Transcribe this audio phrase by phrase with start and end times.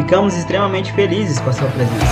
[0.00, 2.06] Ficamos extremamente felizes com a sua presença.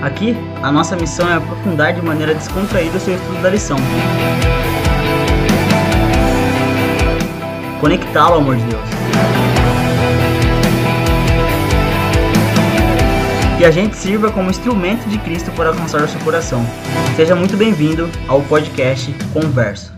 [0.00, 3.76] Aqui, a nossa missão é aprofundar de maneira descontraída o seu estudo da lição.
[7.78, 8.88] Conectá-lo amor de Deus.
[13.58, 16.64] Que a gente sirva como instrumento de Cristo para alcançar o seu coração.
[17.16, 19.93] Seja muito bem-vindo ao podcast Converso.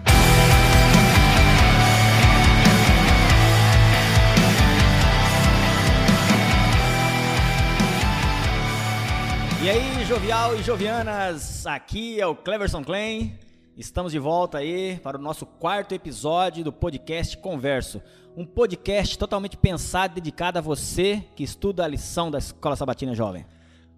[9.67, 13.37] E aí, jovial e jovianas, aqui é o Cleverson Klein.
[13.77, 18.01] Estamos de volta aí para o nosso quarto episódio do podcast Converso.
[18.37, 23.13] Um podcast totalmente pensado e dedicado a você que estuda a lição da Escola Sabatina
[23.13, 23.45] Jovem.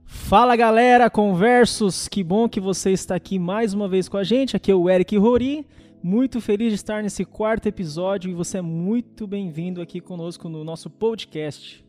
[0.07, 4.57] Fala galera, conversos, que bom que você está aqui mais uma vez com a gente.
[4.57, 5.67] Aqui é o Eric Rori,
[6.03, 10.65] muito feliz de estar nesse quarto episódio e você é muito bem-vindo aqui conosco no
[10.65, 11.87] nosso podcast.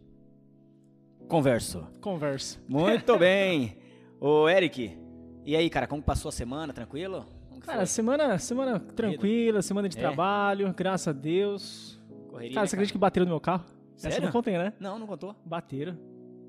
[1.29, 1.87] Converso.
[2.01, 2.59] Converso.
[2.67, 3.77] Muito bem.
[4.19, 4.97] Ô, Eric,
[5.45, 6.73] e aí, cara, como passou a semana?
[6.73, 7.25] Tranquilo?
[7.61, 9.99] Cara, semana, semana tranquila, semana de É.
[10.01, 12.01] trabalho, graças a Deus.
[12.29, 13.63] Correria, Cara, né, você acredita que bateram no meu carro?
[13.95, 14.25] Essa Sério?
[14.25, 14.73] não contei, né?
[14.79, 15.35] Não, não contou.
[15.45, 15.95] Bateram.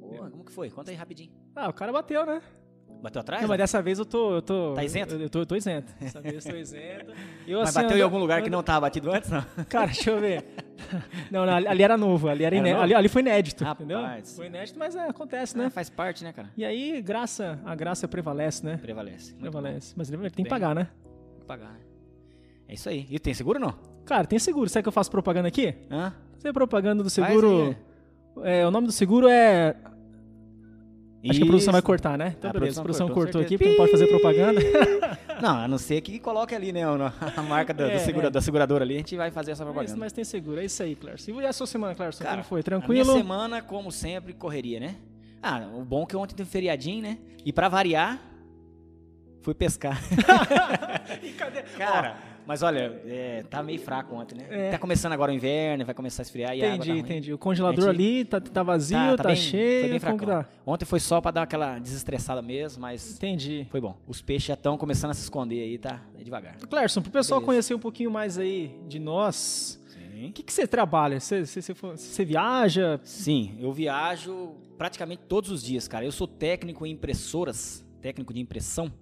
[0.00, 0.70] Porra, como que foi?
[0.70, 1.30] Conta aí rapidinho.
[1.54, 2.40] Ah, o cara bateu, né?
[3.02, 3.42] Bateu atrás?
[3.42, 4.34] Não, mas dessa vez eu tô.
[4.36, 5.14] Eu tô Tá isento?
[5.14, 5.92] Eu, eu tô, eu tô isento.
[6.00, 7.12] Dessa vez eu tô isento.
[7.46, 9.42] Eu, Mas assim, bateu em algum lugar que não tava batido antes, não?
[9.68, 10.44] Cara, deixa eu ver.
[11.30, 12.84] Não, não, ali era novo, ali era Era iné- novo?
[12.84, 13.80] ali, ali foi inédito, Rapaz.
[13.88, 14.06] entendeu?
[14.36, 15.70] Foi inédito, mas é, acontece, É, né?
[15.70, 16.50] faz parte, né, cara?
[16.56, 18.76] E aí, graça, a graça prevalece, né?
[18.76, 19.34] Prevalece.
[19.34, 19.94] Prevalece.
[19.96, 20.88] Mas ele tem que pagar, né?
[21.32, 21.80] Tem que pagar, né?
[22.68, 23.06] É isso aí.
[23.10, 23.74] E tem seguro ou não?
[24.04, 24.68] Cara, tem seguro.
[24.68, 25.74] Sabe que eu faço propaganda aqui?
[25.90, 26.12] Hã?
[26.38, 27.76] Você propaganda do seguro.
[28.42, 29.76] É, o nome do seguro é.
[31.28, 31.86] Acho que a produção vai Isso.
[31.86, 32.34] cortar, né?
[32.38, 32.80] Então, A beleza.
[32.80, 34.60] A produção produção cortou, cortou, aqui porque não pode fazer propaganda.
[35.40, 36.82] Não, a não ser que coloque ali, né?
[37.34, 38.30] A marca da, do É, segura- é.
[38.30, 39.98] da seguradora ali, a gente vai fazer essa mas, propaganda.
[39.98, 41.40] mas tem seguro, é isso aí, Clerson.
[41.40, 42.22] E a sua semana, Clerson?
[42.24, 42.60] Cara, Como foi?
[42.60, 43.04] A Tranquilo?
[43.06, 44.96] minha semana, como sempre, correria, né?
[45.42, 47.16] Ah, o bom é que ontem teve feriadinho, né?
[47.42, 48.20] E pra variar,
[49.42, 49.98] fui pescar.
[51.22, 51.62] E cadê?
[51.76, 52.16] Cara,
[52.50, 54.44] mas olha, é, tá meio fraco ontem, né?
[54.50, 54.70] É.
[54.72, 57.32] Tá começando agora o inverno, vai começar a esfriar e a água Entendi, tá entendi.
[57.32, 59.80] O congelador Gente, ali tá, tá vazio, Tá, tá, tá bem- cheio.
[59.82, 60.26] Foi bem fracão.
[60.26, 60.48] tá?
[60.66, 63.68] Ontem foi só pra dar aquela desestressada mesmo, mas Entendi.
[63.70, 63.96] foi bom.
[64.04, 66.02] Os peixes já estão começando a se esconder aí, tá?
[66.18, 66.56] É devagar.
[66.56, 67.46] Clerson, pro pessoal Beleza.
[67.52, 69.80] conhecer um pouquinho mais aí de nós,
[70.28, 71.20] o que, que você trabalha?
[71.20, 72.98] Você, você, você viaja?
[73.04, 76.04] Sim, eu viajo praticamente todos os dias, cara.
[76.04, 78.92] Eu sou técnico em impressoras, técnico de impressão.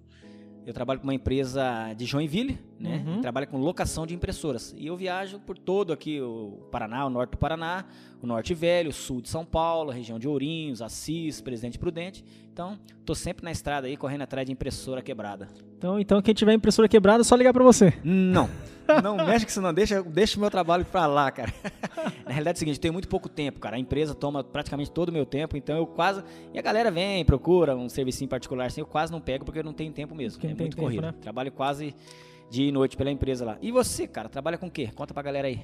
[0.65, 3.03] Eu trabalho com uma empresa de Joinville, né?
[3.05, 3.21] Uhum.
[3.21, 4.75] Trabalho com locação de impressoras.
[4.77, 7.85] E eu viajo por todo aqui o Paraná, o norte do Paraná,
[8.21, 12.23] o norte velho, o sul de São Paulo, a região de Ourinhos, Assis, Presidente Prudente.
[12.51, 15.47] Então, tô sempre na estrada aí, correndo atrás de impressora quebrada.
[15.77, 17.93] Então, então quem tiver impressora quebrada, é só ligar pra você.
[18.03, 18.49] Não.
[19.03, 21.53] Não mexe com isso não, deixa, deixa o meu trabalho pra lá, cara.
[22.25, 23.75] Na realidade é o seguinte, eu tenho muito pouco tempo, cara.
[23.75, 26.23] A empresa toma praticamente todo o meu tempo, então eu quase...
[26.53, 29.63] E a galera vem, procura um serviço particular assim, eu quase não pego porque eu
[29.63, 30.37] não tenho tempo mesmo.
[30.37, 31.01] Porque é não tem muito tempo, corrido.
[31.01, 31.13] né?
[31.21, 31.95] Trabalho quase
[32.49, 33.57] dia e noite pela empresa lá.
[33.61, 34.89] E você, cara, trabalha com o quê?
[34.95, 35.61] Conta pra galera aí.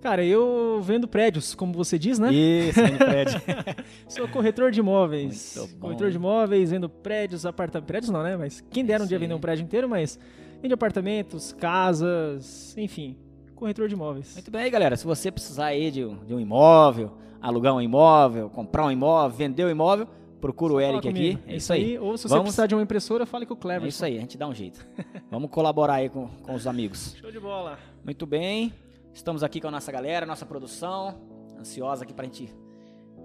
[0.00, 2.32] Cara, eu vendo prédios, como você diz, né?
[2.32, 3.40] Isso, vem no prédio.
[4.08, 5.58] Sou corretor de imóveis.
[5.78, 7.86] Corretor de imóveis, vendo prédios, apartamentos.
[7.86, 8.34] Prédios não, né?
[8.34, 9.24] Mas quem dera um dia Sim.
[9.24, 10.18] vender um prédio inteiro, mas
[10.62, 13.16] vende apartamentos, casas, enfim.
[13.54, 14.32] Corretor de imóveis.
[14.34, 14.96] Muito bem, galera.
[14.96, 17.12] Se você precisar aí de, um- de um imóvel,
[17.42, 20.08] alugar um imóvel, comprar um imóvel, vender um imóvel,
[20.40, 21.38] procura o Eric aqui.
[21.46, 21.98] É isso aí.
[21.98, 23.86] Ou se você Vamos- precisar de uma impressora, fale com o Cleverson.
[23.86, 24.86] É isso aí, a gente dá um jeito.
[25.30, 27.14] Vamos colaborar aí com, com os amigos.
[27.20, 27.78] Show de bola.
[28.02, 28.72] Muito bem,
[29.12, 31.16] estamos aqui com a nossa galera, nossa produção,
[31.58, 32.48] ansiosa aqui pra gente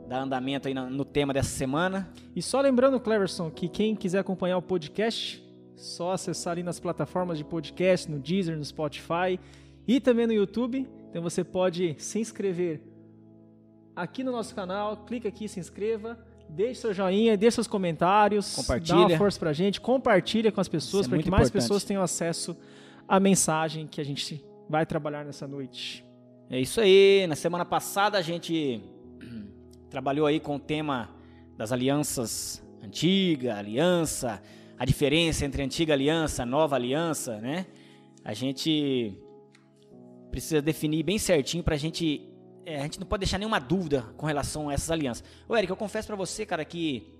[0.09, 2.09] dar andamento aí no, no tema dessa semana.
[2.35, 5.41] E só lembrando, Cleverson, que quem quiser acompanhar o podcast,
[5.75, 9.39] só acessar ali nas plataformas de podcast, no Deezer, no Spotify
[9.87, 10.87] e também no YouTube.
[11.09, 12.81] Então você pode se inscrever
[13.95, 16.17] aqui no nosso canal, clica aqui, se inscreva,
[16.49, 18.99] deixe seu joinha, deixe seus comentários, Compartilha.
[18.99, 21.63] dá uma força pra gente, compartilha com as pessoas é para que mais importante.
[21.63, 22.55] pessoas tenham acesso
[23.07, 26.03] à mensagem que a gente vai trabalhar nessa noite.
[26.49, 28.81] É isso aí, na semana passada a gente
[29.89, 31.09] trabalhou aí com o tema
[31.57, 34.41] das alianças antiga, aliança,
[34.77, 37.65] a diferença entre antiga aliança, nova aliança, né?
[38.23, 39.17] A gente
[40.31, 42.29] precisa definir bem certinho pra gente.
[42.65, 45.23] é, a gente não pode deixar nenhuma dúvida com relação a essas alianças.
[45.47, 47.13] Ô, Eric, eu confesso pra você, cara, que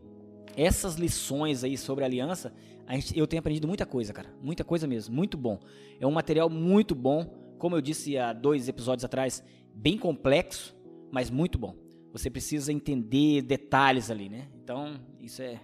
[0.57, 2.51] essas lições aí sobre aliança,
[2.87, 4.33] a gente- eu tenho aprendido muita coisa, cara.
[4.41, 5.13] Muita coisa mesmo.
[5.15, 5.59] Muito bom.
[5.99, 7.25] É um material muito bom.
[7.59, 9.43] Como eu disse há dois episódios atrás,
[9.73, 10.75] bem complexo,
[11.11, 11.75] mas muito bom.
[12.11, 14.47] Você precisa entender detalhes ali, né?
[14.63, 15.59] Então, isso é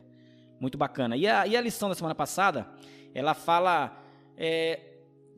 [0.62, 1.18] muito bacana.
[1.18, 2.68] E a, e a lição da semana passada,
[3.14, 4.02] ela fala.
[4.38, 4.80] é,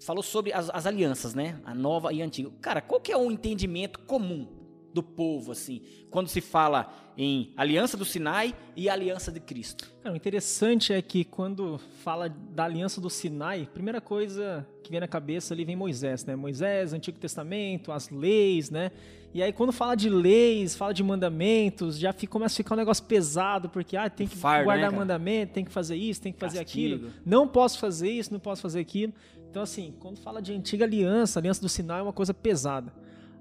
[0.02, 1.60] falou sobre as, as alianças, né?
[1.64, 2.52] A nova e a antiga.
[2.62, 4.63] Cara, qual que é o entendimento comum
[4.94, 9.92] do povo, assim, quando se fala em aliança do Sinai e aliança de Cristo?
[10.02, 15.00] Cara, o interessante é que quando fala da aliança do Sinai, primeira coisa que vem
[15.00, 16.36] na cabeça ali vem Moisés, né?
[16.36, 18.92] Moisés, Antigo Testamento, as leis, né?
[19.34, 22.78] E aí quando fala de leis, fala de mandamentos, já fica, começa a ficar um
[22.78, 26.32] negócio pesado, porque ah, tem que Fardo, guardar né, mandamento, tem que fazer isso, tem
[26.32, 26.96] que fazer Castigo.
[26.96, 27.14] aquilo.
[27.26, 29.14] Não posso fazer isso, não posso fazer aquilo.
[29.50, 32.94] Então assim, quando fala de antiga aliança, aliança do Sinai é uma coisa pesada.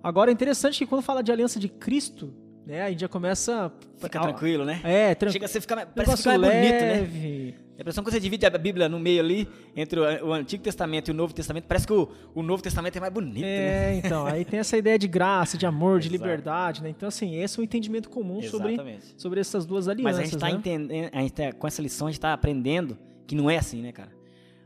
[0.02, 2.32] Agora é interessante que quando fala de aliança de Cristo,
[2.66, 4.80] né, aí já começa Fica a- tranquilo, né?
[4.84, 5.32] É, tranquilo.
[5.32, 6.92] Chega a você ficar, parece ficar bonito, né?
[6.94, 7.54] leve.
[7.78, 11.08] A impressão que você divide a Bíblia no meio ali, entre o, o Antigo Testamento
[11.08, 13.94] e o Novo Testamento, parece que o, o Novo Testamento é mais bonito, né?
[13.94, 16.90] É, então, aí tem essa ideia de graça, de amor, de liberdade, né?
[16.90, 19.14] Então, assim, esse é um entendimento comum sobre, Exatamente.
[19.16, 20.52] sobre essas duas Mas alianças, a gente está né?
[20.52, 22.96] entendendo, a gente tá- com essa lição a gente está aprendendo
[23.26, 24.10] que não é assim, né, cara?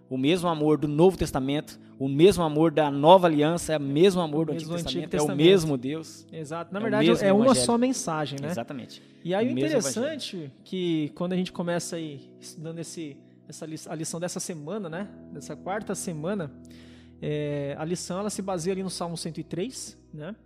[0.09, 4.21] O mesmo amor do Novo Testamento, o mesmo amor da Nova Aliança, é o mesmo
[4.21, 5.47] amor do mesmo Antigo Antigo Testamento, é o Testamento.
[5.49, 6.27] mesmo Deus.
[6.33, 6.73] Exato.
[6.73, 7.67] Na é verdade, é uma evangelho.
[7.67, 8.49] só mensagem, né?
[8.49, 9.03] Exatamente.
[9.25, 13.17] E aí O interessante que quando a gente começa aí estudando esse,
[13.49, 15.09] essa li- a lição dessa semana, né?
[15.33, 16.53] Dessa quarta semana,
[17.21, 20.37] é, a lição ela se baseia ali no Salmo 103, né?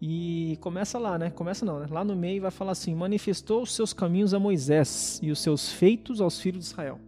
[0.00, 1.30] E começa lá, né?
[1.30, 1.86] Começa não, né?
[1.90, 5.72] Lá no meio vai falar assim: manifestou os seus caminhos a Moisés e os seus
[5.72, 7.00] feitos aos filhos de Israel.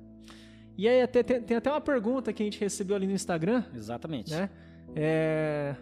[0.76, 3.64] E aí até, tem, tem até uma pergunta que a gente recebeu ali no Instagram,
[3.75, 4.31] Exatamente.
[4.31, 4.50] né?
[4.94, 5.75] É,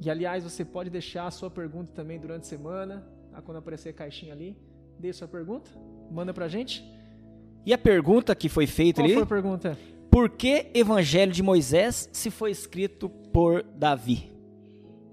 [0.00, 3.40] E aliás, você pode deixar a sua pergunta também durante a semana, tá?
[3.40, 4.56] quando aparecer a caixinha ali.
[4.98, 5.70] Dê sua pergunta,
[6.10, 6.84] manda pra gente.
[7.64, 9.78] E a pergunta que foi feita Qual ali, foi a pergunta?
[10.10, 14.32] por que Evangelho de Moisés se foi escrito por Davi?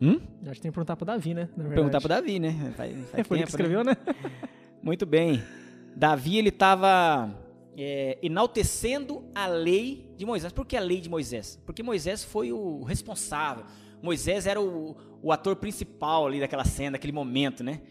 [0.02, 0.20] Hum?
[0.44, 1.50] Acho que tem que perguntar pra Davi, né?
[1.56, 2.74] Perguntar para Davi, né?
[2.76, 3.96] Faz, faz É, foi ele tempo, que escreveu, né?
[4.82, 5.42] Muito bem.
[5.96, 6.52] Davi ele
[7.76, 10.52] estava enaltecendo a lei de Moisés.
[10.54, 11.60] Por que a lei de Moisés?
[11.66, 13.66] Porque Moisés foi o responsável.
[14.02, 17.82] Moisés era o, o ator principal ali daquela cena, daquele momento, né?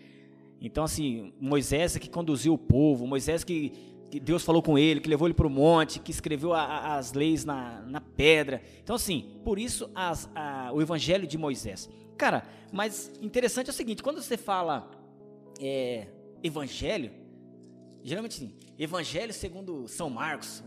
[0.61, 3.73] Então, assim, Moisés é que conduziu o povo, Moisés que,
[4.11, 6.96] que Deus falou com ele, que levou ele para o monte, que escreveu a- a-
[6.99, 8.62] as leis na, na pedra.
[8.82, 11.88] Então, assim, por isso as- a- o evangelho de Moisés.
[12.17, 14.88] Cara, mas interessante é o seguinte: quando você fala
[15.61, 16.06] é,
[16.43, 17.11] evangelho,
[18.03, 20.63] geralmente sim, evangelho segundo São Marcos,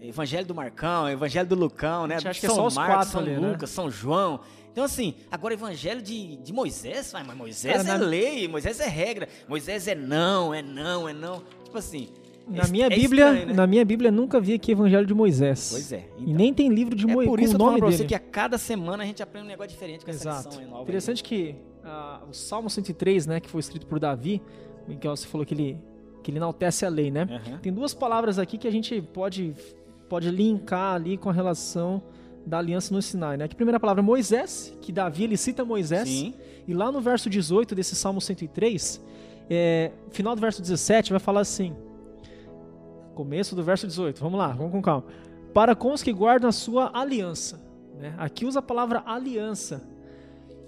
[0.00, 2.16] evangelho do Marcão, evangelho do Lucão, né?
[2.16, 3.50] A gente acha que é São só os Marcos, São ali, né?
[3.50, 4.40] Lucas, São João.
[4.70, 8.86] Então, assim, agora evangelho de, de Moisés, mas Moisés Cara, é na- lei, Moisés é
[8.86, 11.42] regra, Moisés é não, é não, é não.
[11.64, 12.08] Tipo assim.
[12.46, 13.52] Na é- minha é Bíblia, estranho, né?
[13.52, 15.68] na minha Bíblia nunca vi aqui Evangelho de Moisés.
[15.70, 16.08] Pois é.
[16.16, 16.34] E então.
[16.34, 18.14] nem tem livro de é Moisés por com isso eu tô falando pra você que
[18.14, 20.48] a cada semana a gente aprende um negócio diferente com essa Exato.
[20.48, 20.76] lição nova.
[20.78, 20.82] aí.
[20.84, 24.40] Interessante que ah, o Salmo 103, né, que foi escrito por Davi,
[24.98, 25.78] que você falou que ele,
[26.28, 27.22] que ele enaltece a lei, né?
[27.22, 27.58] Aham.
[27.58, 29.54] Tem duas palavras aqui que a gente pode,
[30.10, 32.02] pode linkar ali com a relação
[32.44, 33.48] da aliança no Sinai, né?
[33.48, 36.34] Que primeira palavra Moisés, que Davi ele cita Moisés, Sim.
[36.66, 39.02] e lá no verso 18 desse Salmo 103,
[39.48, 41.74] é, final do verso 17 vai falar assim,
[43.14, 45.04] começo do verso 18, vamos lá, vamos com calma.
[45.54, 47.58] Para com os que guardam a sua aliança,
[47.98, 48.14] né?
[48.18, 49.82] Aqui usa a palavra aliança.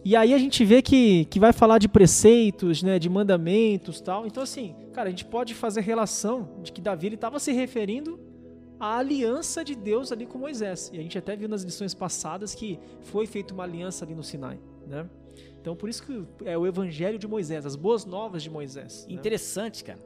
[0.04, 4.26] E aí a gente vê que, que vai falar de preceitos, né, de mandamentos tal.
[4.26, 8.18] Então, assim, cara, a gente pode fazer relação de que Davi estava se referindo
[8.78, 10.90] à aliança de Deus ali com Moisés.
[10.92, 14.22] E a gente até viu nas lições passadas que foi feita uma aliança ali no
[14.22, 15.06] Sinai, né?
[15.60, 19.04] Então, por isso que é o evangelho de Moisés, as boas novas de Moisés.
[19.06, 19.14] né?
[19.14, 20.00] Interessante, cara,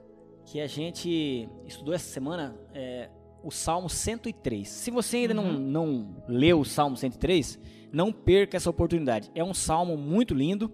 [0.45, 3.09] que a gente estudou essa semana é,
[3.45, 4.69] o Salmo 103.
[4.69, 7.61] Se você ainda não, não leu o Salmo 103,
[7.95, 9.31] não perca essa oportunidade.
[9.35, 10.71] É um salmo muito lindo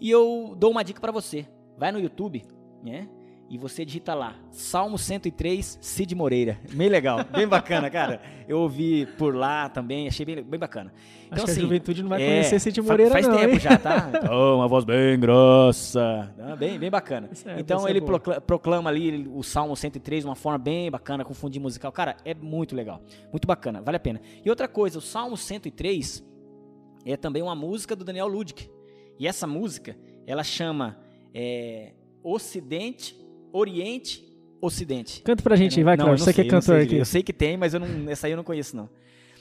[0.00, 1.46] e eu dou uma dica para você.
[1.76, 2.44] Vai no YouTube,
[2.82, 3.08] né?
[3.50, 6.60] E você digita lá, Salmo 103, Cid Moreira.
[6.70, 8.20] Bem legal, bem bacana, cara.
[8.46, 10.92] Eu ouvi por lá também, achei bem, bem bacana.
[11.30, 13.58] Acho que a juventude não vai é, conhecer Cid Moreira Faz não, tempo hein?
[13.58, 14.10] já, tá?
[14.22, 16.30] Então, uma voz bem grossa.
[16.38, 17.30] Ah, Bem, bem bacana.
[17.46, 18.20] É, então ser ele boa.
[18.20, 21.90] procla- proclama ali o Salmo 103 de uma forma bem bacana, com fundinho musical.
[21.90, 23.00] Cara, é muito legal.
[23.32, 24.20] Muito bacana, vale a pena.
[24.44, 26.22] E outra coisa, o Salmo 103
[27.04, 28.70] é também uma música do Daniel Ludwig.
[29.18, 30.98] E essa música, ela chama
[31.34, 33.16] é, Ocidente,
[33.52, 34.24] Oriente,
[34.60, 35.22] Ocidente.
[35.22, 36.24] Canta pra gente aí, vai, Cláudio.
[36.24, 36.96] Você que é cantor aqui.
[36.96, 38.88] Eu sei que tem, mas eu não, essa aí eu não conheço, não.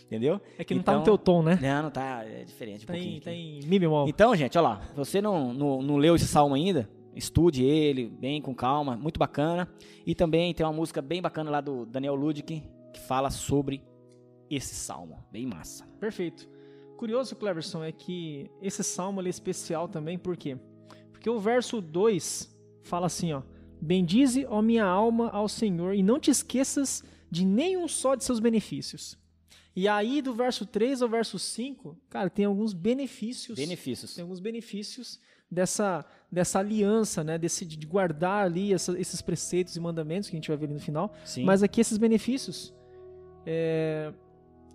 [0.05, 0.39] Entendeu?
[0.57, 1.59] É que não tá no Então- teu tom, né?
[1.61, 3.13] Não, não tá, é diferente um Tá pouquinho.
[3.13, 3.25] em, aqui.
[3.25, 4.07] tá em mi bemol.
[4.07, 4.81] Então, gente, olha lá.
[4.89, 8.95] Se você não, não, não leu esse salmo ainda, estude ele bem, com calma.
[8.95, 9.67] Muito bacana.
[10.05, 13.83] E também tem uma música bem bacana lá do Daniel Ludwig que fala sobre
[14.49, 15.17] esse salmo.
[15.29, 15.85] Bem massa.
[15.99, 16.47] Perfeito.
[16.97, 20.57] Curioso, Cleverson, é que esse salmo é especial também, por quê?
[21.11, 22.49] Porque o verso 2
[22.81, 23.43] fala assim, ó:
[23.79, 28.39] Bendize, ó minha alma, ao Senhor, e não te esqueças de nenhum só de seus
[28.39, 29.17] benefícios.
[29.75, 33.59] E aí, do verso 3 ao verso 5, cara, tem alguns benefícios.
[33.59, 34.15] Benefícios.
[34.15, 35.19] Tem alguns benefícios
[35.51, 37.37] dessa, dessa aliança, né?
[37.37, 40.73] Desse, de guardar ali essa, esses preceitos e mandamentos que a gente vai ver ali
[40.73, 41.13] no final.
[41.23, 41.43] Sim.
[41.43, 42.73] Mas aqui esses benefícios.
[43.45, 44.11] é,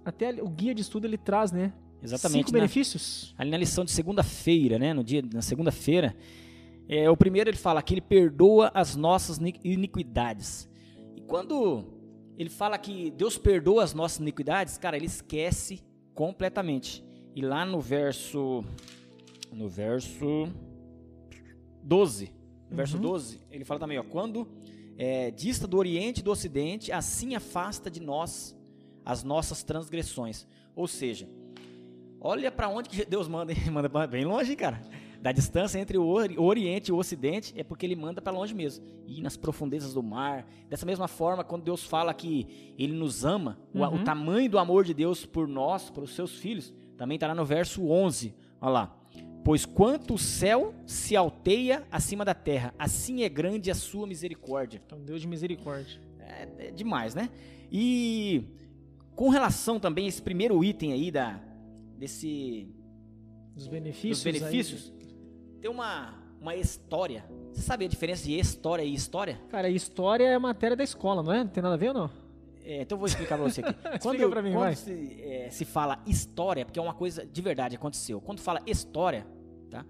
[0.04, 1.72] até o guia de estudo ele traz, né?
[2.02, 2.38] Exatamente.
[2.46, 3.34] Cinco na- benefícios.
[3.38, 4.92] ali na lição de segunda-feira, né?
[4.92, 6.16] No dia, na segunda-feira,
[6.88, 10.68] é, o primeiro ele fala que ele perdoa as nossas ni- iniquidades.
[11.16, 11.84] E quando
[12.36, 15.80] ele fala que Deus perdoa as nossas iniquidades, cara, ele esquece
[16.14, 17.04] completamente.
[17.34, 18.64] E lá no verso
[19.52, 20.48] no verso
[21.82, 22.32] 12,
[22.70, 23.02] no verso Uhum.
[23.02, 24.48] 12, ele fala também, ó, quando
[24.98, 28.56] é, dista do oriente e do ocidente, assim afasta de nós
[29.04, 30.46] as nossas transgressões.
[30.76, 31.28] Ou seja,
[32.24, 33.58] Olha para onde que Deus manda, hein?
[33.72, 34.80] manda bem longe, hein, cara.
[35.20, 38.32] Da distância entre o ori- o Oriente e o Ocidente é porque ele manda para
[38.32, 38.84] longe mesmo.
[39.06, 40.46] E nas profundezas do mar.
[40.68, 44.04] Dessa mesma forma, quando Deus fala que ele nos ama, o, a- o Uhum.
[44.04, 47.44] tamanho do amor de Deus por nós, por os seus filhos, também está lá no
[47.44, 48.34] verso 11.
[48.60, 48.96] Olha lá.
[49.44, 54.80] Pois quanto o céu se alteia acima da terra, assim é grande a sua misericórdia.
[54.86, 56.00] Então, Deus de misericórdia.
[56.20, 57.28] É, é demais, né?
[57.70, 58.44] E
[59.16, 61.40] com relação também a esse primeiro item aí da,
[62.02, 62.66] desse
[63.54, 64.24] Dos benefícios.
[64.24, 64.92] dos benefícios,
[65.60, 67.24] tem uma, uma história.
[67.52, 69.40] Você sabe a diferença de história e história?
[69.48, 71.44] Cara, história é matéria da escola, não é?
[71.44, 72.10] Não tem nada a ver ou não?
[72.64, 73.76] É, então eu vou explicar pra você aqui.
[73.96, 74.74] Explica pra mim, quando.
[74.74, 78.20] Se, é, se fala história, porque é uma coisa de verdade, aconteceu.
[78.20, 79.24] Quando fala história,
[79.70, 79.84] tá?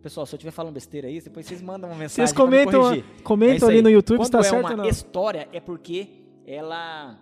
[0.00, 2.94] Pessoal, se eu estiver falando besteira aí, depois vocês mandam uma mensagem Vocês comentam.
[2.94, 4.88] É comentam isso ali no YouTube Quando se tá é certo uma ou não.
[4.88, 6.08] história, é porque
[6.46, 7.18] ela,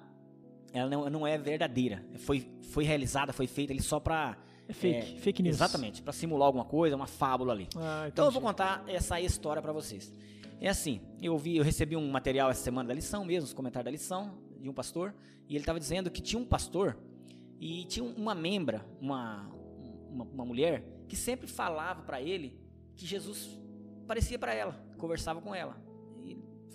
[0.73, 2.05] ela não, não é verdadeira.
[2.19, 4.37] Foi, foi realizada, foi feita ali só pra...
[4.69, 5.57] É fake, fake news.
[5.57, 7.69] Exatamente, pra simular alguma coisa, uma fábula ali.
[7.76, 10.12] Ah, Então eu vou contar essa história pra vocês.
[10.61, 13.85] É assim, eu vi, eu recebi um material essa semana da lição mesmo, os comentários
[13.87, 15.12] da lição de um pastor,
[15.49, 16.97] e ele estava dizendo que tinha um pastor
[17.61, 19.50] e tinha um- uma membra, uma,
[20.09, 22.57] uma, uma mulher que sempre falava pra ele
[22.97, 23.59] que Jesus
[24.07, 25.76] parecia pra ela, conversava com ela.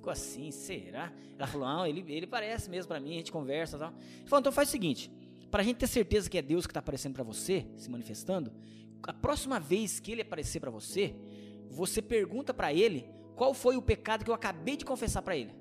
[0.08, 1.12] Ficou assim, será?
[1.38, 3.94] Ela falou: "Não, ele ele parece mesmo pra mim, a gente conversa, e tal".
[4.20, 5.12] Ele falou: "Então faz o seguinte,
[5.52, 8.54] pra gente ter certeza que é Deus que tá aparecendo pra você, se manifestando,
[9.04, 11.14] a próxima vez que ele aparecer pra você,
[11.70, 15.54] você pergunta pra ele qual foi o pecado que eu acabei de confessar pra ele.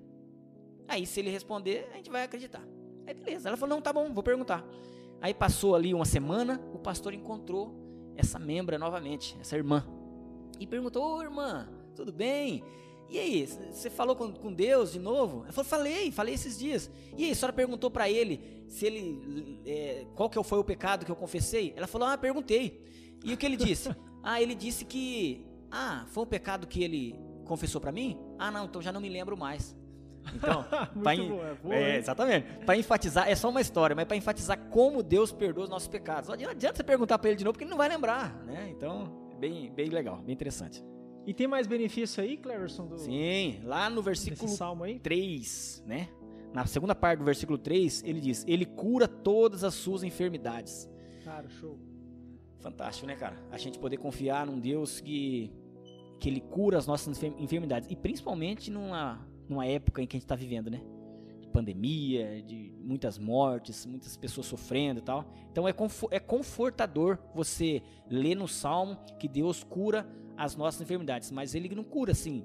[0.86, 2.62] Aí, se ele responder, a gente vai acreditar.
[3.04, 3.48] Aí, beleza.
[3.48, 4.64] Ela falou: não, tá bom, vou perguntar.
[5.20, 7.74] Aí passou ali uma semana, o pastor encontrou
[8.16, 9.84] essa membra novamente, essa irmã.
[10.60, 12.62] E perguntou: Ô irmã, tudo bem?
[13.08, 15.42] E aí, você falou com, com Deus de novo?
[15.44, 16.90] Ela falou: falei, falei esses dias.
[17.16, 19.60] E aí, a senhora perguntou pra ele se ele.
[19.64, 21.72] é, qual que foi o pecado que eu confessei?
[21.76, 22.84] Ela falou: ah, perguntei.
[23.24, 23.90] E o que ele disse?
[24.22, 25.46] ah, ele disse que.
[25.70, 28.18] Ah, foi um pecado que ele confessou pra mim?
[28.38, 29.76] Ah, não, então já não me lembro mais.
[30.34, 30.64] Então,
[31.02, 32.64] pra en- boa, é boa, é, exatamente.
[32.64, 36.26] Para enfatizar, é só uma história, mas para enfatizar como Deus perdoa os nossos pecados.
[36.28, 38.34] Não adianta- não adianta você perguntar para ele de novo, porque ele não vai lembrar,
[38.44, 38.68] né?
[38.70, 40.82] Então, é bem, bem legal, bem interessante.
[41.26, 44.98] E tem mais benefício aí, Cleverson, do, Sim, lá no versículo salmo aí?
[45.00, 46.08] 3, né?
[46.52, 50.88] Na segunda parte do versículo 3, ele diz: Ele cura todas as suas enfermidades.
[51.24, 51.78] Cara, show.
[52.60, 53.36] Fantástico, né, cara?
[53.50, 55.50] A gente poder confiar num Deus que,
[56.20, 57.88] que ele cura as nossas enfer- enfermidades.
[57.90, 60.80] E principalmente numa, numa época em que a gente está vivendo, né?
[61.40, 65.24] De pandemia, de muitas mortes, muitas pessoas sofrendo e tal.
[65.50, 65.74] Então é,
[66.12, 71.30] é confortador você ler no Salmo que Deus cura as nossas enfermidades.
[71.30, 72.44] Mas ele não cura assim.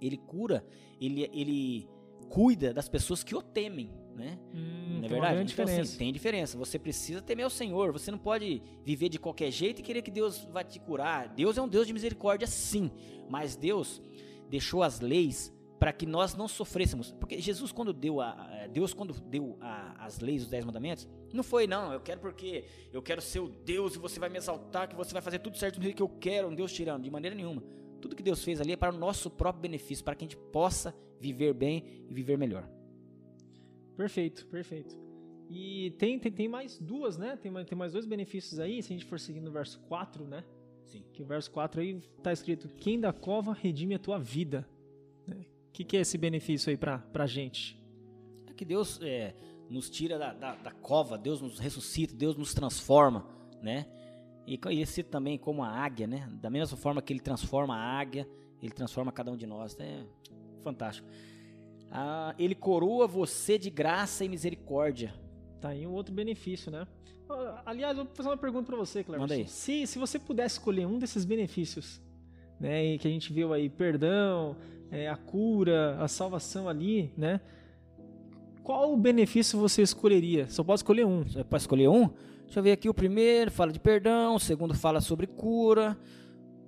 [0.00, 0.64] Ele cura,
[1.00, 1.88] ele, ele
[2.28, 4.38] cuida das pessoas que o temem, né?
[4.54, 5.34] Hum, Não é verdade?
[5.34, 5.98] Então, assim, diferença.
[5.98, 6.58] tem diferença.
[6.58, 7.92] Você precisa temer o Senhor.
[7.92, 11.28] Você não pode viver de qualquer jeito e querer que Deus vai te curar.
[11.28, 12.90] Deus é um Deus de misericórdia, sim.
[13.28, 14.00] Mas Deus
[14.48, 17.12] deixou as leis para que nós não sofrêssemos.
[17.12, 21.42] Porque Jesus, quando deu a, Deus, quando deu a- as leis, os dez mandamentos, não
[21.42, 21.92] foi, não.
[21.92, 25.12] Eu quero porque eu quero ser o Deus e você vai me exaltar, que você
[25.12, 27.02] vai fazer tudo certo do jeito que eu quero, um Deus tirando.
[27.02, 27.62] De maneira nenhuma.
[28.00, 30.36] Tudo que Deus fez ali é para o nosso próprio benefício, para que a gente
[30.36, 32.68] possa viver bem e viver melhor.
[33.96, 34.96] Perfeito, perfeito.
[35.50, 37.36] E tem, tem, tem mais duas, né?
[37.36, 40.24] Tem, mais- tem mais dois benefícios aí, se a gente for seguir no verso 4,
[40.26, 40.44] né?
[40.84, 41.02] Sim.
[41.12, 44.68] Que o verso 4 aí tá escrito: Quem da cova redime a tua vida.
[45.78, 47.80] O que, que é esse benefício aí pra, pra gente?
[48.48, 49.32] É que Deus é,
[49.70, 53.24] nos tira da, da, da cova, Deus nos ressuscita, Deus nos transforma,
[53.62, 53.86] né?
[54.44, 56.28] E e esse também como a águia, né?
[56.42, 58.28] Da mesma forma que ele transforma a águia,
[58.60, 59.76] ele transforma cada um de nós.
[59.78, 60.02] É
[60.64, 61.06] fantástico.
[61.92, 65.14] Ah, ele coroa você de graça e misericórdia.
[65.60, 66.88] Tá aí um outro benefício, né?
[67.30, 69.20] Ah, Aliás, eu vou fazer uma pergunta pra você, Cleber.
[69.20, 69.46] Manda aí.
[69.46, 72.02] Se, se você pudesse escolher um desses benefícios,
[72.58, 74.56] né, que a gente viu aí, perdão,
[74.90, 77.40] é, a cura, a salvação ali, né?
[78.62, 80.46] Qual benefício você escolheria?
[80.48, 81.22] Só pode escolher um.
[81.24, 82.10] Você pode escolher um?
[82.44, 82.88] Deixa eu ver aqui.
[82.88, 85.96] O primeiro fala de perdão, o segundo fala sobre cura,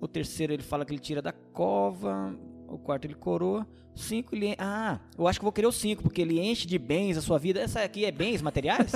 [0.00, 2.34] O terceiro ele fala que ele tira da cova.
[2.68, 3.66] O quarto ele coroa.
[3.94, 4.54] Cinco ele.
[4.58, 7.38] Ah, eu acho que vou querer o cinco, porque ele enche de bens a sua
[7.38, 7.60] vida.
[7.60, 8.92] Essa aqui é bens materiais?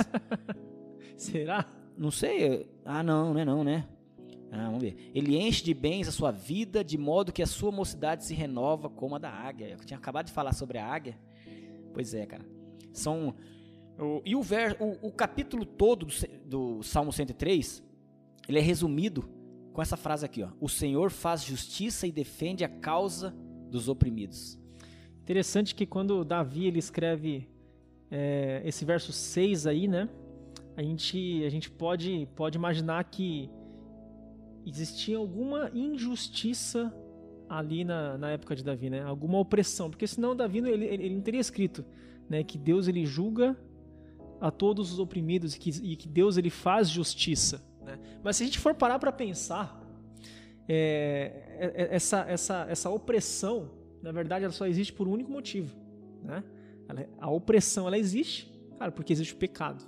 [1.17, 1.65] Será?
[1.97, 2.67] Não sei.
[2.83, 3.85] Ah, não, não é não, né?
[4.57, 5.11] Ah, vamos ver.
[5.13, 8.89] Ele enche de bens a sua vida, de modo que a sua mocidade se renova
[8.89, 9.67] como a da águia.
[9.67, 11.19] Eu tinha acabado de falar sobre a águia.
[11.93, 12.45] Pois é, cara.
[12.93, 13.35] São.
[14.23, 16.13] E o, ver, o, o capítulo todo do,
[16.45, 17.83] do Salmo 103,
[18.47, 19.29] ele é resumido
[19.73, 20.49] com essa frase aqui, ó.
[20.59, 23.35] O Senhor faz justiça e defende a causa
[23.69, 24.57] dos oprimidos.
[25.21, 27.49] Interessante que quando Davi ele escreve
[28.09, 30.07] é, esse verso 6 aí, né?
[30.77, 33.49] A gente, a gente pode, pode imaginar que
[34.65, 36.93] existia alguma injustiça
[37.47, 39.01] ali na, na época de Davi, né?
[39.03, 41.85] Alguma opressão, porque senão Davi ele, ele não teria escrito,
[42.29, 42.43] né?
[42.43, 43.57] Que Deus ele julga
[44.39, 47.63] a todos os oprimidos e que, e que Deus ele faz justiça.
[47.83, 47.99] Né?
[48.23, 49.81] Mas se a gente for parar para pensar,
[50.67, 55.31] é, é, é, essa, essa, essa opressão, na verdade, ela só existe por um único
[55.31, 55.75] motivo.
[56.23, 56.43] Né?
[56.87, 59.83] Ela, a opressão ela existe, cara, porque existe o pecado.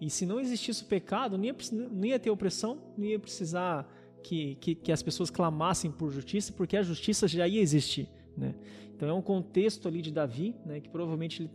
[0.00, 1.56] E se não existisse o pecado, não ia,
[2.04, 3.90] ia ter opressão, não ia precisar
[4.22, 8.08] que, que, que, as pessoas clamassem por justiça, porque a justiça já ia existir.
[8.36, 8.54] Né?
[8.94, 11.50] Então é um contexto ali de Davi, né, que provavelmente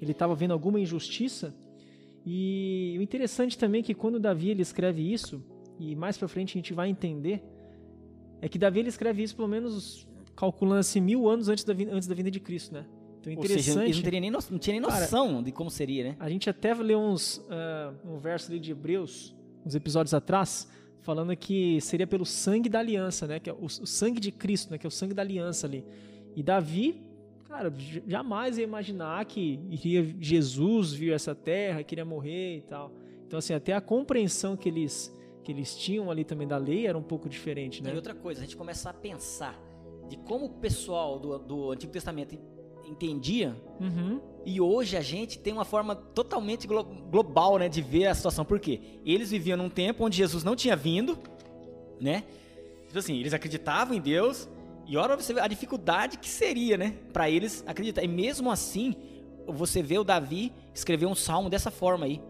[0.00, 1.54] ele estava vendo alguma injustiça.
[2.24, 5.42] E o interessante também é que quando Davi ele escreve isso,
[5.78, 7.42] e mais para frente a gente vai entender,
[8.40, 10.06] é que Davi ele escreve isso pelo menos
[10.36, 12.86] calculando assim mil anos antes da, antes da vinda de Cristo, né?
[13.20, 13.68] Então, interessante.
[13.68, 16.04] Ou seja, ele não, teria nem no, não tinha nem noção cara, de como seria,
[16.04, 16.16] né?
[16.18, 19.34] A gente até leu uns, uh, um verso ali de Hebreus,
[19.64, 20.66] uns episódios atrás,
[21.00, 23.38] falando que seria pelo sangue da aliança, né?
[23.38, 24.78] Que é o, o sangue de Cristo, né?
[24.78, 25.84] Que é o sangue da aliança ali.
[26.34, 27.02] E Davi,
[27.44, 27.72] cara,
[28.06, 32.92] jamais ia imaginar que iria Jesus vir essa terra, queria morrer e tal.
[33.26, 36.96] Então, assim, até a compreensão que eles, que eles tinham ali também da lei era
[36.96, 37.92] um pouco diferente, né?
[37.92, 39.60] E outra coisa, a gente começa a pensar
[40.08, 42.36] de como o pessoal do, do Antigo Testamento
[42.90, 43.56] entendia.
[43.80, 44.20] Uhum.
[44.44, 48.44] E hoje a gente tem uma forma totalmente glo global, né, de ver a situação.
[48.44, 48.80] Por quê?
[49.04, 51.18] Eles viviam num tempo onde Jesus não tinha vindo,
[52.00, 52.24] né?
[52.86, 54.48] Tipo assim, eles acreditavam em Deus.
[54.86, 58.02] E olha você ver a dificuldade que seria, né, para eles acreditar.
[58.02, 58.96] E mesmo assim,
[59.46, 62.20] você vê o Davi escrever um salmo dessa forma aí,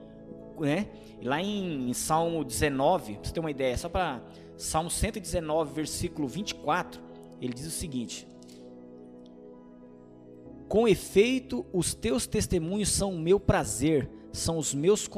[0.59, 0.89] né?
[1.23, 4.21] Lá em, em Salmo 19, pra você ter uma ideia, só para
[4.57, 7.01] Salmo 119, versículo 24,
[7.41, 8.27] ele diz o seguinte:
[10.71, 15.11] com efeito, os teus testemunhos são o meu prazer, são os meus,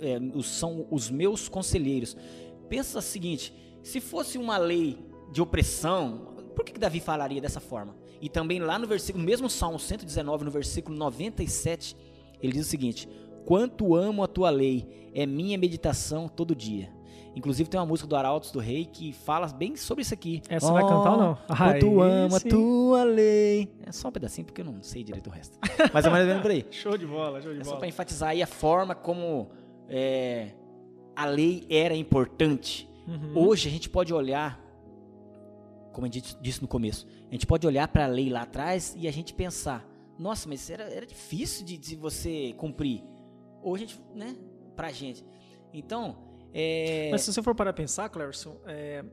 [0.00, 2.16] é, são os meus conselheiros.
[2.68, 4.96] Pensa o seguinte: se fosse uma lei
[5.32, 7.96] de opressão, por que, que Davi falaria dessa forma?
[8.20, 11.96] E também lá no versículo, mesmo Salmo 119, no versículo 97,
[12.40, 13.08] ele diz o seguinte:
[13.44, 16.88] Quanto amo a tua lei, é minha meditação todo dia.
[17.34, 20.42] Inclusive tem uma música do Arautos do Rei que fala bem sobre isso aqui.
[20.48, 21.38] Essa oh, vai cantar ou não?
[21.46, 23.72] Quanto amo a tua lei.
[23.86, 25.56] É só um pedacinho porque eu não sei direito o resto.
[25.94, 26.66] Mas é mais ou menos por aí.
[26.70, 27.74] show de bola, show de é bola.
[27.74, 29.50] Só para enfatizar aí a forma como
[29.88, 30.50] é,
[31.14, 32.88] a lei era importante.
[33.06, 33.32] Uhum.
[33.48, 34.60] Hoje a gente pode olhar,
[35.92, 38.94] como a gente disse no começo, a gente pode olhar para a lei lá atrás
[38.98, 39.86] e a gente pensar,
[40.18, 43.04] nossa, mas era, era difícil de, de você cumprir.
[43.62, 44.36] Hoje a gente, né,
[44.74, 45.24] pra gente.
[45.72, 47.08] Então, é...
[47.10, 49.04] Mas se você for para pensar, Clarkson, é,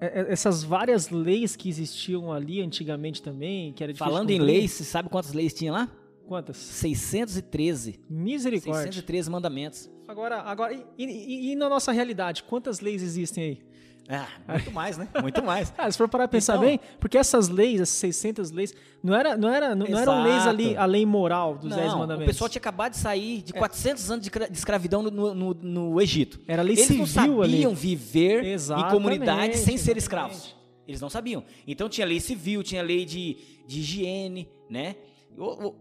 [0.00, 0.06] é...
[0.06, 0.32] é...
[0.32, 5.08] essas várias leis que existiam ali antigamente também, que era Falando em leis, você sabe
[5.08, 5.90] quantas leis tinha lá?
[6.26, 6.56] Quantas?
[6.56, 8.00] 613.
[8.10, 8.82] Misericórdia.
[8.82, 9.90] 613 mandamentos.
[10.08, 13.62] Agora, agora e, e, e na nossa realidade, quantas leis existem aí?
[14.08, 15.08] Ah, muito mais, né?
[15.20, 15.72] Muito mais.
[15.78, 19.36] ah, se for parar pensar então, bem, porque essas leis, essas 600 leis, não, era,
[19.36, 22.22] não, era, não, não eram leis ali, a lei moral dos não, 10 mandamentos.
[22.24, 24.12] o pessoal tinha acabado de sair de 400 é.
[24.12, 26.40] anos de, escravidão no, no, no, Egito.
[26.46, 27.66] Era lei Eles não sabiam ali.
[27.74, 30.54] viver exatamente, em comunidade sem ser escravos.
[30.86, 31.42] Eles não sabiam.
[31.66, 34.94] Então tinha lei civil, tinha lei de, de higiene, né?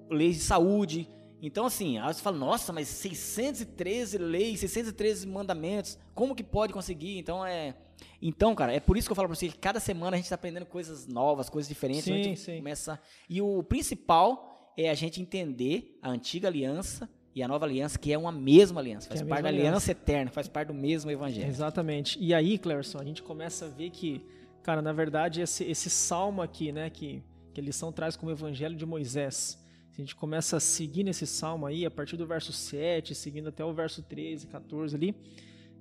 [0.10, 1.08] Lei de saúde.
[1.46, 7.18] Então, assim, aí você fala, nossa, mas 613 leis, 613 mandamentos, como que pode conseguir?
[7.18, 7.76] Então, é
[8.22, 10.28] então, cara, é por isso que eu falo pra você que cada semana a gente
[10.28, 12.06] tá aprendendo coisas novas, coisas diferentes.
[12.06, 12.58] Sim, a gente sim.
[12.58, 13.00] começa.
[13.30, 18.12] E o principal é a gente entender a antiga aliança e a nova aliança, que
[18.12, 19.68] é uma mesma aliança, faz é parte da aliança.
[19.68, 21.48] aliança eterna, faz parte do mesmo evangelho.
[21.48, 22.18] Exatamente.
[22.20, 24.26] E aí, Clerson, a gente começa a ver que,
[24.64, 27.22] cara, na verdade, esse, esse salmo aqui, né, que,
[27.54, 29.64] que a lição traz como evangelho de Moisés.
[29.98, 33.64] A gente começa a seguir nesse salmo aí, a partir do verso 7, seguindo até
[33.64, 35.16] o verso 13, 14 ali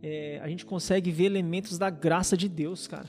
[0.06, 3.06] é, a gente consegue ver elementos da graça de Deus, cara.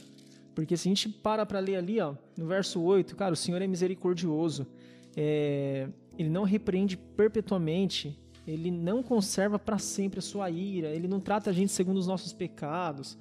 [0.55, 3.61] Porque se a gente para para ler ali, ó, no verso 8, cara, o Senhor
[3.61, 4.65] é misericordioso.
[5.13, 11.19] É, ele não repreende perpetuamente, ele não conserva para sempre a sua ira, ele não
[11.19, 13.17] trata a gente segundo os nossos pecados.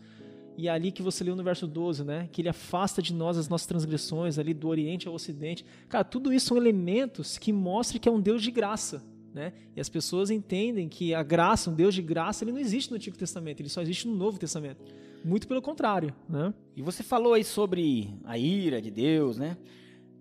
[0.57, 2.29] E ali que você leu no verso 12, né?
[2.31, 5.65] Que ele afasta de nós as nossas transgressões, ali do Oriente ao Ocidente.
[5.89, 9.53] Cara, tudo isso são elementos que mostram que é um Deus de graça, né?
[9.75, 12.97] E as pessoas entendem que a graça, um Deus de graça, ele não existe no
[12.97, 14.85] Antigo Testamento, ele só existe no Novo Testamento.
[15.25, 16.55] Muito pelo contrário, né?
[16.77, 19.57] E você falou aí sobre a ira de Deus, né?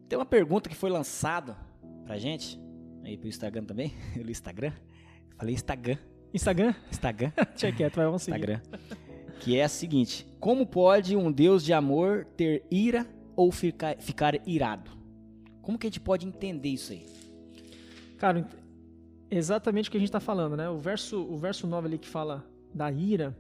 [0.10, 1.58] Tem uma pergunta que foi lançada
[2.06, 2.60] pra gente,
[3.04, 4.72] aí pro Instagram também, no Instagram.
[5.38, 5.98] Falei Instagram.
[6.34, 6.74] Instagram?
[6.90, 7.32] Instagram.
[7.52, 8.38] Deixa quieto, vai, vamos seguir.
[8.38, 8.62] Instagram.
[9.40, 14.48] Que é a seguinte: Como pode um Deus de amor ter ira ou ficar, ficar
[14.48, 14.92] irado?
[15.62, 17.06] Como que a gente pode entender isso aí?
[18.18, 18.48] Cara,
[19.30, 20.70] exatamente o que a gente está falando, né?
[20.70, 23.36] O verso, o verso 9 ali que fala da ira,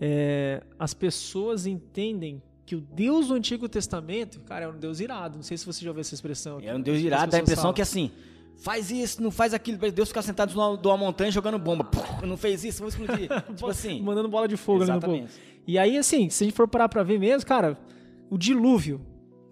[0.00, 5.36] é, as pessoas entendem que o Deus do Antigo Testamento, cara, é um Deus irado.
[5.36, 6.58] Não sei se você já ouviu essa expressão.
[6.58, 7.74] Aqui, é um Deus irado, dá a impressão falam.
[7.74, 8.12] que assim,
[8.60, 11.88] faz isso, não faz aquilo, Deus ficar sentado numa, numa montanha jogando bomba.
[12.26, 13.28] Não fez isso, vou explodir.
[13.54, 14.00] tipo assim.
[14.02, 15.22] Mandando bola de fogo Exatamente.
[15.22, 15.40] no povo.
[15.66, 17.78] E aí, assim, se a gente for parar pra ver mesmo, cara,
[18.28, 19.00] o dilúvio.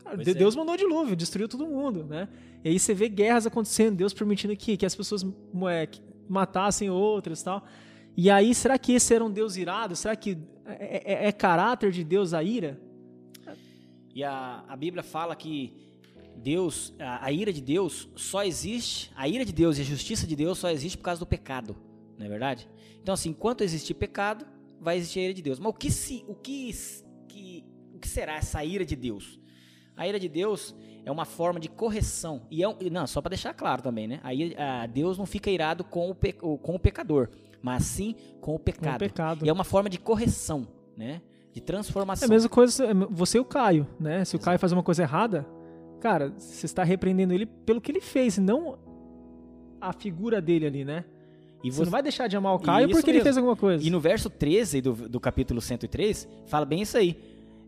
[0.04, 0.34] Cara, é.
[0.34, 0.58] Deus é.
[0.58, 2.28] mandou o dilúvio, destruiu todo mundo, né?
[2.64, 5.24] E aí você vê guerras acontecendo, Deus permitindo que, que as pessoas
[5.70, 5.88] é,
[6.28, 7.64] matassem outras e tal.
[8.16, 9.94] E aí, será que esse era um Deus irado?
[9.94, 12.80] Será que é, é, é caráter de Deus a ira?
[14.14, 15.87] E a, a Bíblia fala que
[16.38, 20.26] Deus, a, a, ira de Deus só existe, a ira de Deus e a justiça
[20.26, 21.76] de Deus só existe por causa do pecado,
[22.16, 22.68] não é verdade?
[23.02, 24.46] Então, assim, enquanto existir pecado,
[24.80, 25.58] vai existir a ira de Deus.
[25.58, 26.70] Mas o que se, o que,
[27.28, 29.40] que, o que será essa ira de Deus?
[29.96, 30.74] A ira de Deus
[31.04, 32.42] é uma forma de correção.
[32.50, 34.20] E é um, não, só para deixar claro também, né?
[34.22, 34.54] Aí
[34.92, 38.90] Deus não fica irado com o, pe, com o pecador, mas sim com o pecado.
[38.90, 39.46] Com o pecado.
[39.46, 41.20] E é uma forma de correção, né?
[41.52, 42.26] De transformação.
[42.26, 44.24] É a mesma coisa, você e o Caio, né?
[44.24, 45.44] Se o Caio faz uma coisa errada,
[46.00, 48.78] cara, você está repreendendo ele pelo que ele fez, não
[49.80, 51.04] a figura dele ali, né?
[51.62, 53.10] E você, você não vai deixar de amar o Caio porque mesmo.
[53.10, 53.84] ele fez alguma coisa.
[53.84, 57.18] E no verso 13 do, do capítulo 103, fala bem isso aí.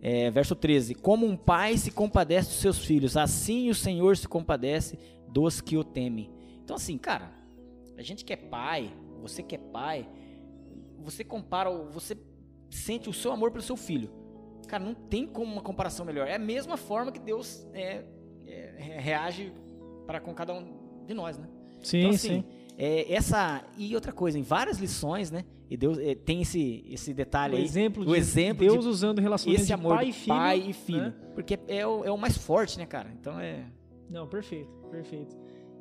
[0.01, 4.29] É, verso 13: Como um pai se compadece dos seus filhos, assim o Senhor se
[4.29, 6.31] compadece dos que o temem.
[6.65, 7.31] Então, assim, cara,
[7.97, 10.09] a gente que é pai, você que é pai,
[11.03, 12.17] você compara, você
[12.71, 14.11] sente o seu amor pelo seu filho.
[14.69, 16.29] Cara, não tem como uma comparação melhor.
[16.29, 18.05] É a mesma forma que Deus é, é,
[18.79, 19.53] reage
[20.07, 20.65] para com cada um
[21.07, 21.49] de nós, né?
[21.83, 22.45] Sim, então, assim, sim.
[22.77, 25.45] É, essa e outra coisa, em várias lições, né?
[25.69, 27.65] E Deus é, tem esse, esse detalhe o aí.
[27.65, 30.73] Exemplo o de exemplo Deus de, usando relacionamento esse amor pai e filho, pai e
[30.73, 31.15] filho, né?
[31.35, 33.11] porque é o, é o mais forte, né, cara?
[33.21, 33.65] Então é.
[34.09, 35.37] Não, perfeito, perfeito.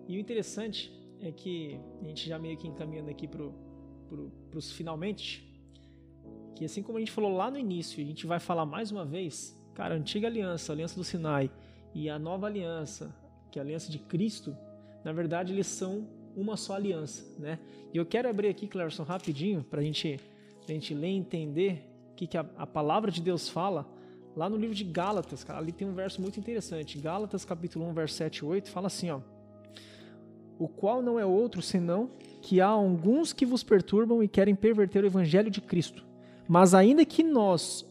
[0.08, 3.54] E o interessante é que a gente já meio que encaminhando aqui pro,
[4.08, 5.50] pro, pros finalmente,
[6.56, 9.06] que assim como a gente falou lá no início, a gente vai falar mais uma
[9.06, 11.50] vez, cara, a antiga aliança, a aliança do Sinai
[11.94, 13.14] e a nova aliança,
[13.52, 14.56] que é a aliança de Cristo,
[15.04, 17.60] na verdade eles são uma só aliança, né?
[17.94, 20.20] E eu quero abrir aqui, Clarison, rapidinho, para gente,
[20.68, 23.88] a gente ler e entender o que, que a, a, palavra de Deus fala
[24.36, 27.00] lá no livro de Gálatas, cara, ali tem um verso muito interessante.
[27.00, 29.20] Gálatas, capítulo 1, verso 7 e 8, fala assim, ó.
[30.60, 35.04] O qual não é outro senão que há alguns que vos perturbam e querem perverter
[35.04, 36.06] o evangelho de Cristo.
[36.48, 37.86] Mas ainda que nós,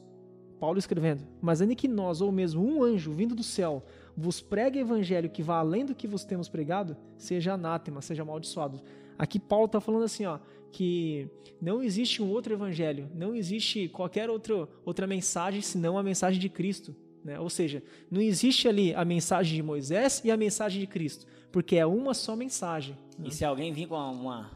[0.59, 3.85] Paulo escrevendo, mas ainda que nós, ou mesmo um anjo vindo do céu,
[4.17, 8.81] vos pregue evangelho que vá além do que vos temos pregado, seja anátema, seja amaldiçoado.
[9.19, 10.39] Aqui Paulo está falando assim, ó,
[10.71, 11.29] que
[11.61, 16.49] não existe um outro evangelho, não existe qualquer outro, outra mensagem senão a mensagem de
[16.49, 16.95] Cristo.
[17.25, 17.39] Né?
[17.39, 21.77] Ou seja, não existe ali a mensagem de Moisés e a mensagem de Cristo, porque
[21.77, 22.97] é uma só mensagem.
[23.19, 23.29] Né?
[23.29, 24.51] E se alguém vir com uma,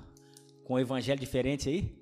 [0.64, 1.92] com um evangelho diferente aí?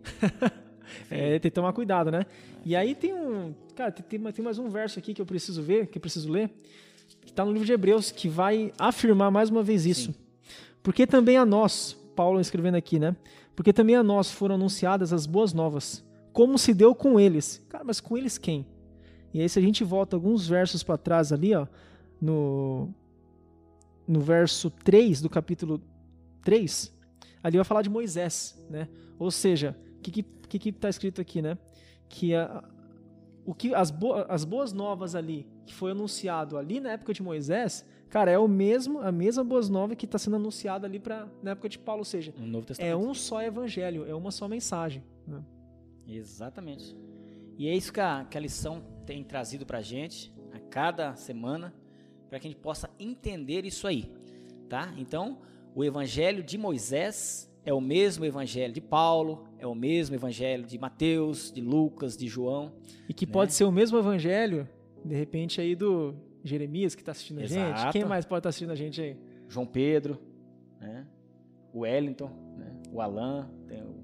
[1.10, 2.26] é, tem que tomar cuidado, né?
[2.64, 3.54] E aí tem um.
[3.74, 6.50] Cara, tem, tem mais um verso aqui que eu preciso ver, que eu preciso ler
[7.20, 10.12] que está no livro de Hebreus, que vai afirmar mais uma vez isso.
[10.12, 10.18] Sim.
[10.82, 13.14] Porque também a nós, Paulo escrevendo aqui, né?
[13.54, 17.62] Porque também a nós foram anunciadas as boas novas, como se deu com eles.
[17.68, 18.66] Cara, mas com eles quem?
[19.32, 21.66] E aí se a gente volta alguns versos para trás ali, ó,
[22.20, 22.88] no
[24.08, 25.80] no verso 3 do capítulo
[26.42, 26.92] 3,
[27.44, 28.88] ali vai falar de Moisés, né?
[29.20, 31.56] Ou seja, o que que que está escrito aqui, né?
[32.08, 32.64] Que a,
[33.44, 37.22] o que as, bo as boas novas ali que foi anunciado ali na época de
[37.22, 41.28] Moisés, cara, é o mesmo a mesma boas novas que está sendo anunciada ali para
[41.42, 42.34] na época de Paulo, ou seja,
[42.78, 45.02] é um só evangelho, é uma só mensagem.
[45.26, 45.42] Né?
[46.06, 46.96] Exatamente.
[47.56, 51.14] E é isso que a, que a lição tem trazido para a gente a cada
[51.14, 51.72] semana,
[52.28, 54.12] para que a gente possa entender isso aí,
[54.68, 54.92] tá?
[54.96, 55.38] Então,
[55.74, 60.78] o evangelho de Moisés é o mesmo evangelho de Paulo, é o mesmo evangelho de
[60.78, 62.72] Mateus, de Lucas, de João.
[63.08, 63.32] E que né?
[63.32, 64.68] pode ser o mesmo evangelho,
[65.04, 67.72] de repente, aí do Jeremias que está assistindo Exato.
[67.72, 67.92] a gente.
[67.92, 69.16] Quem mais pode estar tá assistindo a gente aí?
[69.48, 70.18] João Pedro,
[70.80, 71.06] né?
[71.72, 72.72] o Wellington, né?
[72.92, 74.00] o Alan, tem o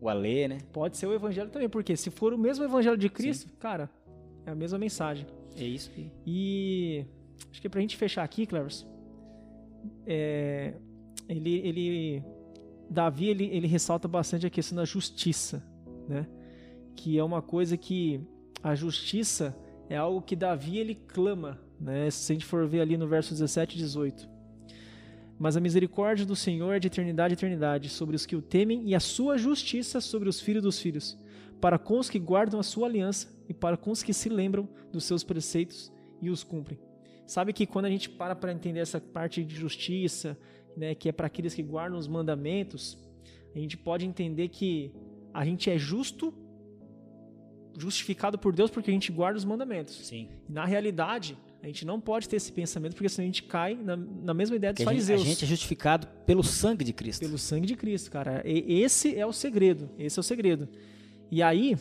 [0.00, 0.58] o Alê, né?
[0.72, 3.90] Pode ser o evangelho também, porque se for o mesmo evangelho de Cristo, cara,
[4.46, 5.26] é a mesma mensagem.
[5.56, 6.10] É isso aí.
[6.26, 7.04] E
[7.50, 8.86] acho que pra gente fechar aqui, Clevers,
[10.06, 10.74] é,
[11.28, 12.24] ele, ele,
[12.90, 15.64] Davi, ele, ele ressalta bastante a questão da justiça,
[16.08, 16.26] né?
[16.96, 18.20] Que é uma coisa que
[18.62, 19.56] a justiça
[19.88, 22.10] é algo que Davi ele clama, né?
[22.10, 24.28] Se a gente for ver ali no verso 17 e 18.
[25.38, 28.86] Mas a misericórdia do Senhor é de eternidade a eternidade sobre os que o temem
[28.86, 31.16] e a sua justiça sobre os filhos dos filhos,
[31.60, 34.68] para com os que guardam a sua aliança e para com os que se lembram
[34.92, 36.78] dos seus preceitos e os cumprem.
[37.26, 40.36] Sabe que quando a gente para para entender essa parte de justiça,
[40.76, 42.98] né, que é para aqueles que guardam os mandamentos,
[43.54, 44.92] a gente pode entender que
[45.32, 46.32] a gente é justo,
[47.76, 49.94] justificado por Deus porque a gente guarda os mandamentos.
[50.06, 50.28] Sim.
[50.48, 53.96] Na realidade, a gente não pode ter esse pensamento porque senão a gente cai na,
[53.96, 55.28] na mesma ideia dos Porque a gente, a fariseus.
[55.28, 57.20] gente é justificado pelo sangue de Cristo.
[57.20, 58.42] Pelo sangue de Cristo, cara.
[58.44, 59.90] E esse é o segredo.
[59.98, 60.68] Esse é o segredo.
[61.30, 61.76] E aí,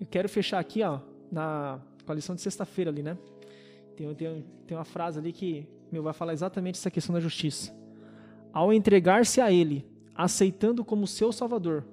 [0.00, 1.00] eu quero fechar aqui, ó,
[1.30, 3.16] na com a lição de sexta-feira ali, né?
[3.96, 7.72] Tem, tem, tem uma frase ali que meu, vai falar exatamente essa questão da justiça.
[8.52, 11.84] Ao entregar-se a Ele, aceitando como seu Salvador,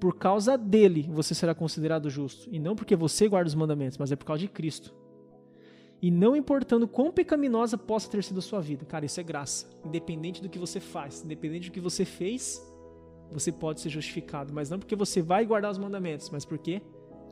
[0.00, 2.48] por causa dele você será considerado justo.
[2.50, 4.94] E não porque você guarda os mandamentos, mas é por causa de Cristo.
[6.00, 8.84] E não importando quão pecaminosa possa ter sido a sua vida.
[8.84, 9.68] Cara, isso é graça.
[9.84, 12.64] Independente do que você faz, independente do que você fez,
[13.32, 14.52] você pode ser justificado.
[14.52, 16.80] Mas não porque você vai guardar os mandamentos, mas porque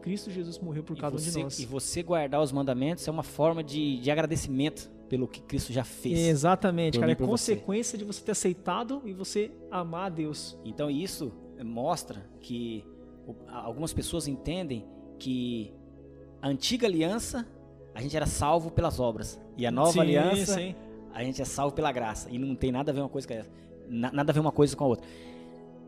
[0.03, 1.59] Cristo Jesus morreu por cada um você, de nós.
[1.61, 5.85] e você guardar os mandamentos é uma forma de, de agradecimento pelo que Cristo já
[5.85, 6.19] fez.
[6.19, 7.07] Exatamente, cara.
[7.07, 7.55] mim, É por você.
[7.55, 10.59] consequência de você ter aceitado e você amar a Deus.
[10.64, 11.33] Então isso
[11.64, 12.85] mostra que
[13.49, 14.85] algumas pessoas entendem
[15.19, 15.73] que
[16.42, 17.47] a antiga aliança
[17.95, 20.75] a gente era salvo pelas obras e a nova Sim, aliança sim.
[21.14, 23.33] a gente é salvo pela graça e não tem nada a ver uma coisa com
[23.35, 23.42] a,
[23.88, 25.07] na- nada a ver uma coisa com a outra.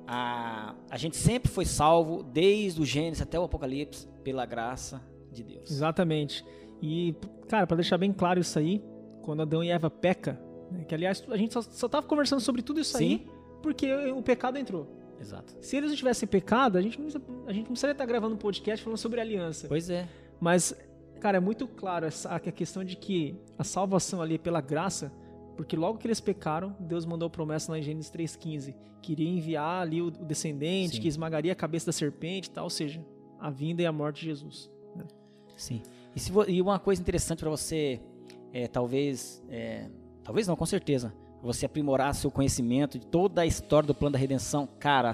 [0.07, 5.43] A, a gente sempre foi salvo desde o Gênesis até o Apocalipse pela graça de
[5.45, 5.71] Deus.
[5.71, 6.43] Exatamente.
[6.81, 7.15] E,
[7.47, 8.83] cara, para deixar bem claro isso aí,
[9.29, 12.63] quando Adão e Eva peca, né, que aliás a gente só, só tava conversando sobre
[12.63, 13.29] tudo isso aí
[13.63, 14.89] porque o pecado entrou.
[15.21, 15.55] Exato.
[15.61, 17.09] Se eles não tivessem pecado, a gente não,
[17.47, 19.69] a gente não precisaria estar gravando um podcast falando sobre aliança.
[19.69, 20.09] Pois é.
[20.41, 20.75] Mas,
[21.21, 25.13] cara, é muito claro essa, a questão de que a salvação ali é pela graça,
[25.59, 29.29] porque logo que eles pecaram, Deus mandou a promessa lá em Gênesis 3,15, que iria
[29.29, 31.03] enviar ali o, descendente, Sim.
[31.03, 33.05] que esmagaria a cabeça da serpente e tal, ou seja,
[33.39, 34.71] a vinda e a morte de Jesus.
[34.97, 35.05] né?
[35.55, 35.83] Sim.
[36.17, 38.01] E, se e uma coisa interessante para você,
[38.53, 39.89] é, talvez, é,
[40.25, 44.19] talvez não, com certeza, você aprimorar seu conhecimento de toda a história do plano da
[44.19, 45.13] redenção, cara,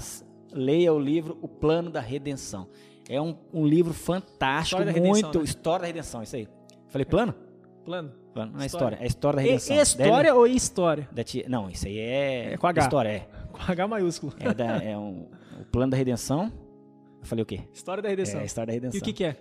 [0.53, 2.69] leia o livro O Plano da Redenção.
[3.09, 5.45] É um, um livro fantástico, História da redenção, muito né?
[5.45, 6.49] história da redenção, isso aí.
[6.89, 7.35] Falei plano?
[7.85, 8.13] Plano.
[8.33, 8.95] Plano, não é História.
[8.95, 9.77] história, é a história da E, redenção.
[9.83, 11.09] história ou história?
[11.49, 12.83] Não, isso aí é, É com H.
[12.83, 13.29] história, é.
[13.53, 14.33] Com H maiúsculo.
[14.41, 15.29] É, da- é um,
[15.61, 16.51] o plano da redenção.
[17.21, 17.61] Eu falei o quê?
[17.73, 18.41] História da redenção.
[18.41, 18.99] É história da e redenção.
[19.01, 19.37] o que, que é?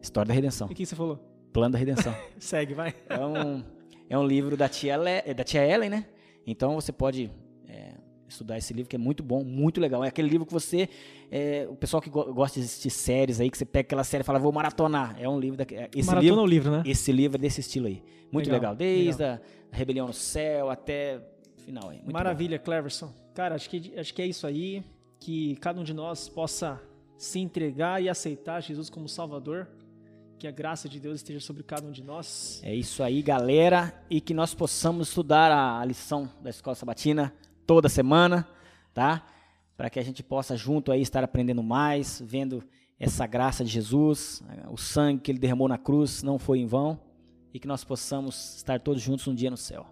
[0.00, 0.68] História da redenção.
[0.68, 1.18] E o que você falou?
[1.52, 2.14] Plano da redenção.
[2.38, 2.94] Segue, vai.
[3.08, 3.62] É um,
[4.08, 6.06] é um livro da tia, Le, da tia Ellen, né?
[6.46, 7.30] Então você pode
[7.68, 7.94] é,
[8.28, 10.02] estudar esse livro que é muito bom, muito legal.
[10.04, 10.88] É aquele livro que você.
[11.30, 14.22] é, o pessoal que go- gosta de assistir séries aí, que você pega aquela série
[14.22, 15.16] e fala, vou maratonar.
[15.20, 15.56] É um livro.
[15.56, 16.82] Da, é, esse, Maratona livro o livro, né?
[16.86, 18.02] esse livro é desse estilo aí.
[18.32, 18.76] Muito Legal, legal.
[18.76, 19.40] Desde A,
[19.72, 21.20] a Rebelião no Céu até
[21.58, 21.96] final aí.
[21.98, 23.12] Muito Maravilha, Cleverson.
[23.34, 24.82] Cara, acho que, acho que é isso aí.
[25.18, 26.80] Que cada um de nós possa
[27.18, 29.68] se entregar e aceitar Jesus como Salvador.
[30.40, 32.62] Que a graça de Deus esteja sobre cada um de nós.
[32.64, 33.92] É isso aí, galera.
[34.08, 37.30] E que nós possamos estudar a lição da Escola Sabatina
[37.66, 38.48] toda semana,
[38.94, 39.26] tá?
[39.76, 42.64] Para que a gente possa junto aí estar aprendendo mais, vendo
[42.98, 46.98] essa graça de Jesus, o sangue que ele derramou na cruz não foi em vão
[47.52, 49.86] e que nós possamos estar todos juntos um dia no céu.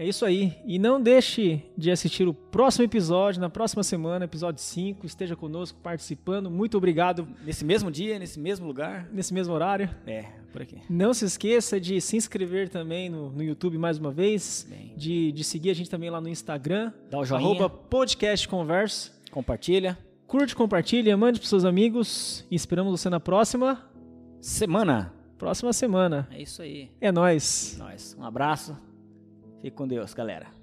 [0.00, 0.54] É isso aí.
[0.64, 5.04] E não deixe de assistir o próximo episódio, na próxima semana, episódio 5.
[5.04, 6.50] Esteja conosco participando.
[6.50, 9.90] Muito obrigado Nesse mesmo dia, nesse mesmo lugar, nesse mesmo horário.
[10.06, 10.78] é, por aqui.
[10.88, 14.66] Não se esqueça de se inscrever também no, no YouTube mais uma vez.
[14.70, 14.94] Bem.
[14.96, 16.94] De, de seguir a gente também lá no Instagram.
[17.10, 17.44] Dá o joinha.
[17.44, 19.12] Arroba podcast conversa.
[19.30, 19.98] Compartilha.
[20.26, 22.46] Curte, compartilha, mande para seus amigos.
[22.50, 23.86] E esperamos você na próxima,
[24.40, 25.12] Semana.
[25.36, 26.26] próxima semana.
[26.30, 26.90] É isso aí.
[27.02, 27.76] É nóis.
[27.78, 28.16] Nós.
[28.18, 28.89] Um abraço.
[29.60, 30.59] Fique com Deus, galera.